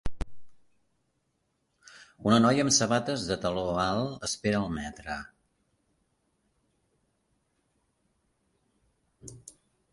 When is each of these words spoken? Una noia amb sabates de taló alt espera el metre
Una 2.29 2.39
noia 2.45 2.65
amb 2.67 2.73
sabates 2.79 3.25
de 3.33 3.37
taló 3.45 3.65
alt 3.83 4.25
espera 4.29 4.63
el 4.63 4.75
metre 4.79 5.19